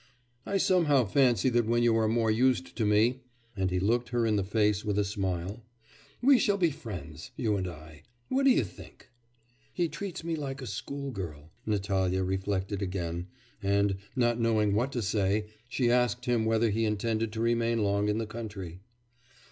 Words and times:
I 0.47 0.57
somehow 0.57 1.05
fancy 1.05 1.47
that 1.49 1.67
when 1.67 1.83
you 1.83 1.95
are 1.95 2.07
more 2.07 2.31
used 2.31 2.75
to 2.75 2.87
me 2.87 3.19
(and 3.55 3.69
he 3.69 3.79
looked 3.79 4.09
her 4.09 4.25
in 4.25 4.35
the 4.35 4.43
face 4.43 4.83
with 4.83 4.97
a 4.97 5.03
smile) 5.05 5.61
'we 6.23 6.39
shall 6.39 6.57
be 6.57 6.71
friends, 6.71 7.29
you 7.37 7.55
and 7.55 7.67
I. 7.67 8.01
What 8.27 8.45
do 8.45 8.49
you 8.49 8.63
think?' 8.63 9.11
'He 9.71 9.87
treats 9.87 10.23
me 10.23 10.35
like 10.35 10.59
a 10.59 10.65
school 10.65 11.11
girl,' 11.11 11.51
Natalya 11.67 12.23
reflected 12.23 12.81
again, 12.81 13.27
and, 13.61 13.97
not 14.15 14.39
knowing 14.39 14.73
what 14.73 14.91
to 14.93 15.03
say, 15.03 15.45
she 15.69 15.91
asked 15.91 16.25
him 16.25 16.45
whether 16.45 16.71
he 16.71 16.83
intended 16.83 17.31
to 17.33 17.39
remain 17.39 17.83
long 17.83 18.09
in 18.09 18.17
the 18.17 18.25
country. 18.25 18.79